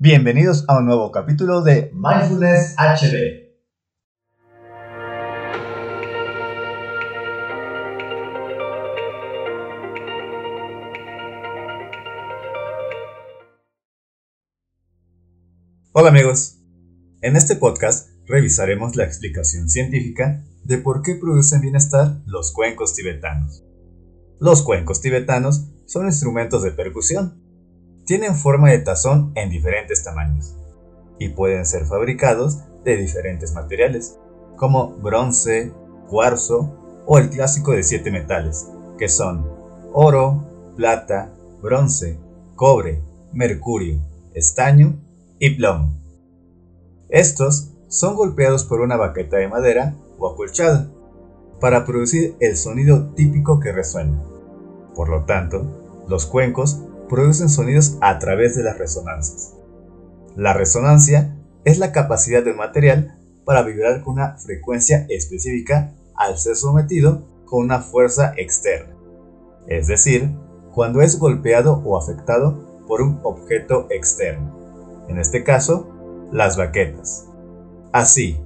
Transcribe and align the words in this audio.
Bienvenidos 0.00 0.64
a 0.68 0.78
un 0.78 0.86
nuevo 0.86 1.10
capítulo 1.10 1.60
de 1.60 1.90
Mindfulness 1.92 2.76
HD. 2.78 3.48
Hola 15.90 16.10
amigos, 16.10 16.60
en 17.20 17.34
este 17.34 17.56
podcast 17.56 18.08
revisaremos 18.24 18.94
la 18.94 19.02
explicación 19.02 19.68
científica 19.68 20.44
de 20.62 20.78
por 20.78 21.02
qué 21.02 21.16
producen 21.16 21.60
bienestar 21.60 22.22
los 22.24 22.52
cuencos 22.52 22.94
tibetanos. 22.94 23.64
Los 24.38 24.62
cuencos 24.62 25.00
tibetanos 25.00 25.72
son 25.86 26.06
instrumentos 26.06 26.62
de 26.62 26.70
percusión. 26.70 27.47
Tienen 28.08 28.36
forma 28.36 28.70
de 28.70 28.78
tazón 28.78 29.32
en 29.34 29.50
diferentes 29.50 30.02
tamaños 30.02 30.56
y 31.18 31.28
pueden 31.28 31.66
ser 31.66 31.84
fabricados 31.84 32.60
de 32.82 32.96
diferentes 32.96 33.52
materiales, 33.52 34.18
como 34.56 34.94
bronce, 34.94 35.74
cuarzo 36.08 36.74
o 37.04 37.18
el 37.18 37.28
clásico 37.28 37.72
de 37.72 37.82
siete 37.82 38.10
metales, 38.10 38.66
que 38.96 39.10
son 39.10 39.46
oro, 39.92 40.42
plata, 40.74 41.34
bronce, 41.60 42.18
cobre, 42.56 43.02
mercurio, 43.34 44.00
estaño 44.32 44.98
y 45.38 45.50
plomo. 45.50 45.92
Estos 47.10 47.74
son 47.88 48.16
golpeados 48.16 48.64
por 48.64 48.80
una 48.80 48.96
baqueta 48.96 49.36
de 49.36 49.48
madera 49.48 49.94
o 50.18 50.32
acolchada 50.32 50.90
para 51.60 51.84
producir 51.84 52.36
el 52.40 52.56
sonido 52.56 53.10
típico 53.10 53.60
que 53.60 53.70
resuena. 53.70 54.18
Por 54.94 55.10
lo 55.10 55.26
tanto, 55.26 56.06
los 56.08 56.24
cuencos 56.24 56.80
producen 57.08 57.48
sonidos 57.48 57.96
a 58.00 58.18
través 58.18 58.56
de 58.56 58.62
las 58.62 58.78
resonancias. 58.78 59.54
La 60.36 60.52
resonancia 60.52 61.36
es 61.64 61.78
la 61.78 61.92
capacidad 61.92 62.42
del 62.44 62.56
material 62.56 63.18
para 63.44 63.62
vibrar 63.62 64.02
con 64.02 64.14
una 64.14 64.36
frecuencia 64.36 65.06
específica 65.08 65.94
al 66.14 66.38
ser 66.38 66.56
sometido 66.56 67.26
con 67.44 67.64
una 67.64 67.80
fuerza 67.80 68.34
externa, 68.36 68.94
es 69.66 69.86
decir, 69.86 70.30
cuando 70.72 71.00
es 71.00 71.18
golpeado 71.18 71.82
o 71.84 71.98
afectado 71.98 72.84
por 72.86 73.02
un 73.02 73.20
objeto 73.22 73.86
externo, 73.90 75.06
en 75.08 75.18
este 75.18 75.42
caso, 75.44 75.88
las 76.30 76.56
baquetas. 76.56 77.26
Así, 77.92 78.38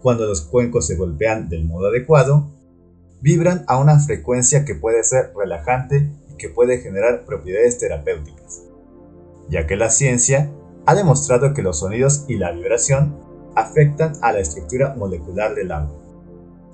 cuando 0.00 0.26
los 0.26 0.42
cuencos 0.42 0.86
se 0.86 0.96
golpean 0.96 1.48
del 1.48 1.64
modo 1.64 1.88
adecuado, 1.88 2.50
vibran 3.20 3.64
a 3.66 3.78
una 3.78 3.98
frecuencia 3.98 4.64
que 4.64 4.74
puede 4.74 5.02
ser 5.02 5.32
relajante 5.36 6.10
puede 6.48 6.78
generar 6.78 7.24
propiedades 7.24 7.78
terapéuticas, 7.78 8.62
ya 9.48 9.66
que 9.66 9.76
la 9.76 9.90
ciencia 9.90 10.50
ha 10.86 10.94
demostrado 10.94 11.54
que 11.54 11.62
los 11.62 11.80
sonidos 11.80 12.24
y 12.28 12.36
la 12.36 12.52
vibración 12.52 13.16
afectan 13.54 14.14
a 14.22 14.32
la 14.32 14.40
estructura 14.40 14.94
molecular 14.94 15.54
del 15.54 15.72
agua. 15.72 15.96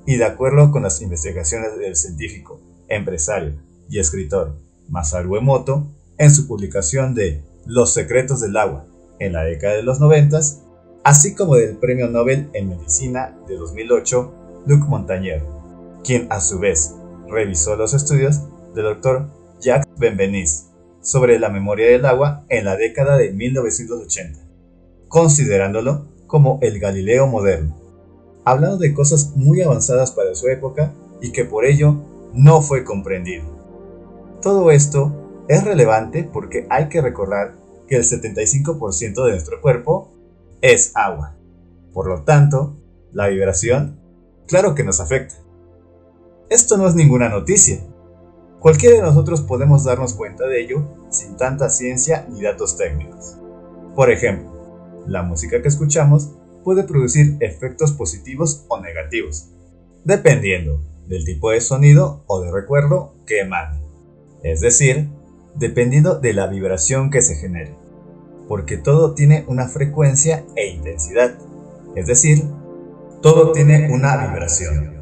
Y 0.07 0.17
de 0.17 0.25
acuerdo 0.25 0.73
con 0.73 0.83
las 0.83 1.01
investigaciones 1.03 1.77
del 1.79 1.95
científico, 1.97 2.61
empresario 2.89 3.55
y 3.89 3.99
escritor 3.99 4.57
Masaru 4.89 5.37
Emoto, 5.37 5.87
en 6.19 6.31
su 6.31 6.47
publicación 6.47 7.15
de 7.15 7.43
Los 7.67 7.93
secretos 7.93 8.41
del 8.41 8.57
agua 8.57 8.87
en 9.19 9.35
la 9.35 9.45
década 9.45 9.75
de 9.75 9.83
los 9.83 10.01
90, 10.01 10.41
así 11.05 11.35
como 11.35 11.57
del 11.57 11.77
Premio 11.77 12.09
Nobel 12.09 12.49
en 12.55 12.71
Medicina 12.71 13.37
de 13.47 13.57
2008, 13.57 14.35
Luc 14.67 14.87
Montagnier, 14.89 15.43
quien 16.03 16.27
a 16.31 16.41
su 16.41 16.59
vez 16.59 16.95
revisó 17.29 17.77
los 17.77 17.95
estudios 17.95 18.41
del 18.75 18.85
Dr. 18.85 19.29
Jacques 19.61 19.89
Benveniste 19.99 20.71
sobre 21.03 21.39
la 21.39 21.49
memoria 21.49 21.89
del 21.89 22.05
agua 22.05 22.45
en 22.49 22.65
la 22.65 22.77
década 22.77 23.17
de 23.17 23.33
1980, 23.33 24.41
considerándolo 25.09 26.09
como 26.27 26.59
el 26.63 26.79
Galileo 26.79 27.27
moderno, 27.27 27.77
hablando 28.45 28.79
de 28.79 28.93
cosas 28.95 29.33
muy 29.37 29.63
avanzadas 29.63 30.13
para 30.13 30.35
su 30.35 30.49
época 30.49 30.93
y 31.21 31.33
que 31.33 31.45
por 31.45 31.65
ello 31.65 31.97
no 32.33 32.63
fue 32.63 32.85
comprendido. 32.85 33.45
Todo 34.43 34.71
esto 34.71 35.45
es 35.49 35.65
relevante 35.65 36.29
porque 36.31 36.67
hay 36.71 36.89
que 36.89 37.03
recordar 37.03 37.57
que 37.89 37.97
el 37.97 38.05
75% 38.05 39.25
de 39.25 39.31
nuestro 39.33 39.61
cuerpo 39.61 40.13
es 40.63 40.93
agua. 40.95 41.37
Por 41.93 42.07
lo 42.07 42.23
tanto, 42.23 42.77
la 43.13 43.27
vibración, 43.27 43.99
claro 44.47 44.75
que 44.75 44.85
nos 44.85 45.01
afecta. 45.01 45.35
Esto 46.49 46.77
no 46.77 46.87
es 46.87 46.95
ninguna 46.95 47.29
noticia. 47.29 47.81
Cualquiera 48.61 48.97
de 48.97 49.03
nosotros 49.03 49.41
podemos 49.41 49.85
darnos 49.85 50.13
cuenta 50.13 50.47
de 50.47 50.61
ello 50.61 50.87
sin 51.09 51.39
tanta 51.39 51.71
ciencia 51.71 52.27
ni 52.29 52.43
datos 52.43 52.77
técnicos. 52.77 53.39
Por 53.97 54.11
ejemplo, 54.11 55.03
la 55.07 55.23
música 55.23 55.63
que 55.63 55.69
escuchamos 55.69 56.33
puede 56.63 56.85
producir 56.85 57.39
efectos 57.41 57.93
positivos 57.93 58.67
o 58.69 58.79
negativos, 58.79 59.49
dependiendo 60.05 60.79
del 61.09 61.25
tipo 61.25 61.51
de 61.51 61.63
sonido 61.63 62.23
o 62.27 62.43
de 62.43 62.53
recuerdo 62.53 63.15
que 63.27 63.41
emane. 63.41 63.81
Es 64.43 64.61
decir, 64.61 65.09
dependiendo 65.55 66.21
de 66.21 66.35
la 66.35 66.47
vibración 66.47 67.11
que 67.11 67.23
se 67.23 67.37
genere, 67.37 67.75
porque 68.47 68.77
todo 68.77 69.15
tiene 69.15 69.47
una 69.49 69.69
frecuencia 69.69 70.45
e 70.55 70.69
intensidad, 70.69 71.35
es 71.97 72.07
decir, 72.07 72.45
todo 73.23 73.53
tiene 73.53 73.91
una 73.91 74.29
vibración. 74.29 75.00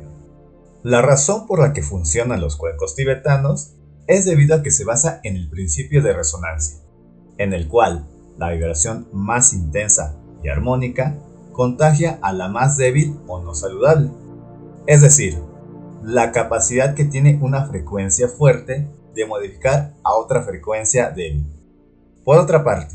La 0.88 1.02
razón 1.02 1.46
por 1.46 1.58
la 1.58 1.74
que 1.74 1.82
funcionan 1.82 2.40
los 2.40 2.56
cuencos 2.56 2.94
tibetanos 2.94 3.74
es 4.06 4.24
debido 4.24 4.54
a 4.56 4.62
que 4.62 4.70
se 4.70 4.86
basa 4.86 5.20
en 5.22 5.36
el 5.36 5.50
principio 5.50 6.02
de 6.02 6.14
resonancia, 6.14 6.78
en 7.36 7.52
el 7.52 7.68
cual 7.68 8.06
la 8.38 8.52
vibración 8.52 9.06
más 9.12 9.52
intensa 9.52 10.16
y 10.42 10.48
armónica 10.48 11.14
contagia 11.52 12.18
a 12.22 12.32
la 12.32 12.48
más 12.48 12.78
débil 12.78 13.14
o 13.26 13.38
no 13.38 13.54
saludable. 13.54 14.08
Es 14.86 15.02
decir, 15.02 15.36
la 16.02 16.32
capacidad 16.32 16.94
que 16.94 17.04
tiene 17.04 17.38
una 17.42 17.66
frecuencia 17.66 18.26
fuerte 18.26 18.88
de 19.14 19.26
modificar 19.26 19.92
a 20.02 20.14
otra 20.14 20.42
frecuencia 20.42 21.10
débil. 21.10 21.44
Por 22.24 22.38
otra 22.38 22.64
parte, 22.64 22.94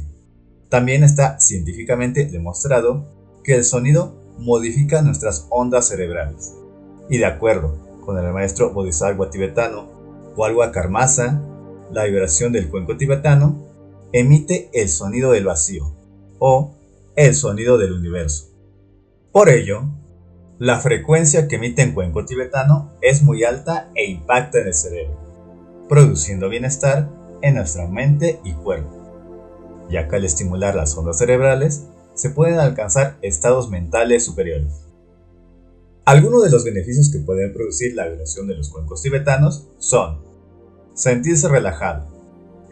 también 0.68 1.04
está 1.04 1.40
científicamente 1.40 2.26
demostrado 2.26 3.06
que 3.44 3.54
el 3.54 3.64
sonido 3.64 4.16
modifica 4.40 5.04
nuestras 5.04 5.46
ondas 5.52 5.90
cerebrales. 5.90 6.56
Y 7.10 7.18
de 7.18 7.26
acuerdo 7.26 7.83
con 8.06 8.18
el 8.18 8.32
maestro 8.34 8.74
Bodhisattva 8.74 9.30
tibetano 9.30 9.88
Walwa 10.36 10.72
Karmasa, 10.72 11.42
la 11.92 12.06
vibración 12.06 12.52
del 12.52 12.70
cuenco 12.70 12.98
tibetano 12.98 13.68
emite 14.12 14.70
el 14.74 14.90
sonido 14.90 15.32
del 15.32 15.46
vacío 15.46 15.96
o 16.40 16.76
el 17.16 17.36
sonido 17.36 17.78
del 17.78 17.94
universo. 17.94 18.50
Por 19.32 19.50
ello, 19.50 19.84
la 20.60 20.80
frecuencia 20.80 21.48
que 21.48 21.56
emite 21.56 21.82
en 21.82 21.94
cuenco 21.94 22.26
tibetano 22.26 22.92
es 23.02 23.24
muy 23.24 23.44
alta 23.44 23.90
e 23.96 24.06
impacta 24.06 24.60
en 24.60 24.68
el 24.68 24.74
cerebro, 24.74 25.18
produciendo 25.90 26.50
bienestar 26.50 27.10
en 27.42 27.56
nuestra 27.56 27.88
mente 27.88 28.40
y 28.44 28.54
cuerpo, 28.54 29.88
ya 29.90 30.08
que 30.08 30.16
al 30.16 30.26
estimular 30.26 30.76
las 30.76 30.96
ondas 30.98 31.18
cerebrales 31.18 31.86
se 32.14 32.30
pueden 32.30 32.60
alcanzar 32.60 33.18
estados 33.22 33.70
mentales 33.70 34.26
superiores. 34.26 34.83
Algunos 36.06 36.44
de 36.44 36.50
los 36.50 36.66
beneficios 36.66 37.10
que 37.10 37.20
pueden 37.20 37.54
producir 37.54 37.96
la 37.96 38.06
vibración 38.08 38.46
de 38.48 38.56
los 38.56 38.70
cuencos 38.70 39.02
tibetanos 39.02 39.70
son 39.78 40.20
sentirse 40.94 41.48
relajado, 41.48 42.06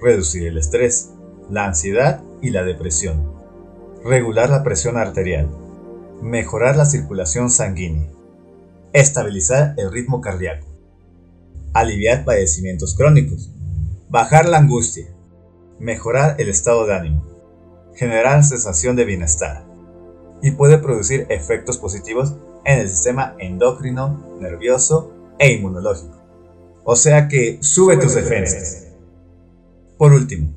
reducir 0.01 0.45
el 0.47 0.57
estrés, 0.57 1.11
la 1.49 1.65
ansiedad 1.65 2.21
y 2.41 2.49
la 2.49 2.63
depresión, 2.63 3.31
regular 4.03 4.49
la 4.49 4.63
presión 4.63 4.97
arterial, 4.97 5.49
mejorar 6.21 6.75
la 6.75 6.85
circulación 6.85 7.49
sanguínea, 7.49 8.09
estabilizar 8.91 9.75
el 9.77 9.93
ritmo 9.93 10.19
cardíaco, 10.19 10.67
aliviar 11.71 12.25
padecimientos 12.25 12.95
crónicos, 12.95 13.49
bajar 14.09 14.49
la 14.49 14.57
angustia, 14.57 15.07
mejorar 15.79 16.35
el 16.37 16.49
estado 16.49 16.85
de 16.85 16.95
ánimo, 16.95 17.25
generar 17.95 18.43
sensación 18.43 18.97
de 18.97 19.05
bienestar 19.05 19.63
y 20.41 20.51
puede 20.51 20.79
producir 20.79 21.27
efectos 21.29 21.77
positivos 21.77 22.35
en 22.65 22.79
el 22.79 22.89
sistema 22.89 23.35
endocrino, 23.39 24.37
nervioso 24.39 25.11
e 25.39 25.51
inmunológico. 25.53 26.17
O 26.83 26.95
sea 26.95 27.27
que 27.27 27.59
sube 27.61 27.97
tus 27.97 28.15
defensas. 28.15 28.87
Por 29.97 30.13
último, 30.13 30.53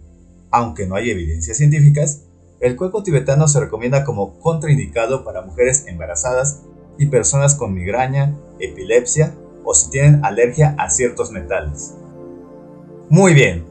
aunque 0.51 0.87
no 0.87 0.95
hay 0.95 1.11
evidencias 1.11 1.57
científicas, 1.57 2.23
el 2.61 2.77
cuenco 2.77 3.03
tibetano 3.03 3.47
se 3.49 3.61
recomienda 3.61 4.05
como 4.05 4.39
contraindicado 4.39 5.25
para 5.25 5.43
mujeres 5.43 5.85
embarazadas 5.87 6.63
y 6.99 7.07
personas 7.07 7.55
con 7.55 7.75
migraña, 7.75 8.39
epilepsia 8.59 9.35
o 9.65 9.75
si 9.75 9.91
tienen 9.91 10.25
alergia 10.25 10.75
a 10.79 10.89
ciertos 10.91 11.31
metales. 11.31 11.95
Muy 13.11 13.35
bien, 13.35 13.65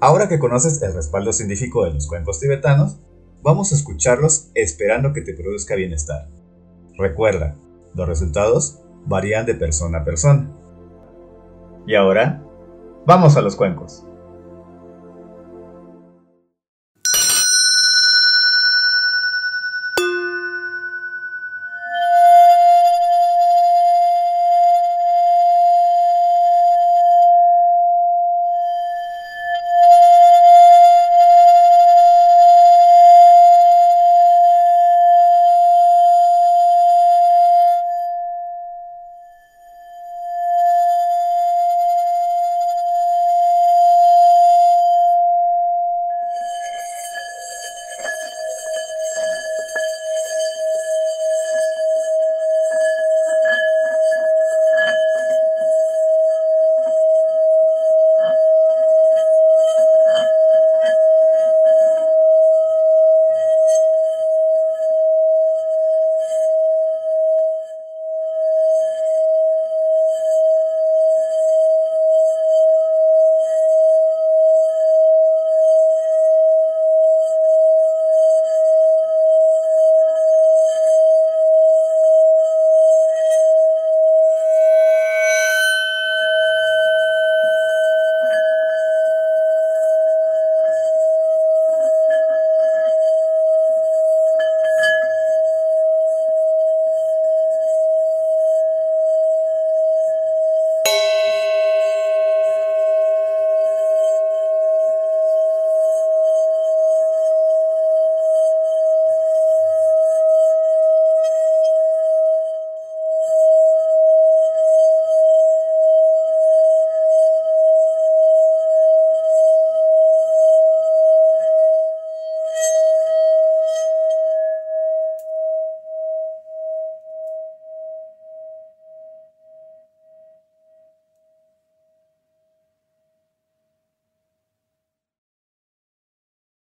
ahora 0.00 0.28
que 0.28 0.38
conoces 0.38 0.80
el 0.82 0.94
respaldo 0.94 1.32
científico 1.32 1.84
de 1.84 1.92
los 1.92 2.06
cuencos 2.06 2.40
tibetanos, 2.40 2.98
vamos 3.42 3.72
a 3.72 3.74
escucharlos 3.74 4.50
esperando 4.54 5.12
que 5.12 5.20
te 5.20 5.34
produzca 5.34 5.74
bienestar. 5.74 6.28
Recuerda, 6.96 7.54
los 7.94 8.08
resultados 8.08 8.80
varían 9.06 9.46
de 9.46 9.54
persona 9.54 9.98
a 9.98 10.04
persona. 10.04 10.50
Y 11.86 11.94
ahora, 11.94 12.42
vamos 13.06 13.36
a 13.36 13.42
los 13.42 13.56
cuencos. 13.56 14.06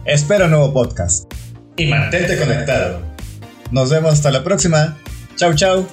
Espero 0.07 0.49
nuevo 0.49 0.73
podcast. 0.73 1.31
Y 1.77 1.89
mantente 1.89 2.39
conectado. 2.39 3.03
Nos 3.71 3.91
vemos 3.91 4.15
hasta 4.15 4.31
la 4.31 4.43
próxima. 4.43 4.97
Chau, 5.37 5.55
chau. 5.55 5.87